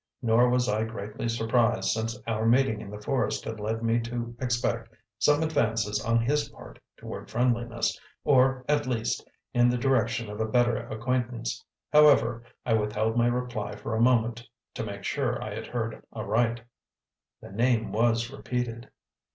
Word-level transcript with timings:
Nor 0.23 0.49
was 0.49 0.67
I 0.67 0.83
greatly 0.83 1.29
surprised, 1.29 1.89
since 1.89 2.17
our 2.25 2.47
meeting 2.47 2.81
in 2.81 2.89
the 2.89 2.99
forest 2.99 3.45
had 3.45 3.59
led 3.59 3.83
me 3.83 3.99
to 3.99 4.35
expect 4.39 4.91
some 5.19 5.43
advances 5.43 6.03
on 6.03 6.19
his 6.19 6.49
part 6.49 6.79
toward 6.97 7.29
friendliness, 7.29 7.99
or, 8.23 8.65
at 8.67 8.87
least, 8.87 9.23
in 9.53 9.69
the 9.69 9.77
direction 9.77 10.27
of 10.27 10.41
a 10.41 10.47
better 10.47 10.87
acquaintance. 10.87 11.63
However, 11.93 12.43
I 12.65 12.73
withheld 12.73 13.15
my 13.15 13.27
reply 13.27 13.75
for 13.75 13.93
a 13.95 14.01
moment 14.01 14.43
to 14.73 14.83
make 14.83 15.03
sure 15.03 15.39
I 15.39 15.53
had 15.53 15.67
heard 15.67 16.01
aright. 16.15 16.61
The 17.39 17.51
name 17.51 17.91
was 17.91 18.31
repeated. 18.31 18.89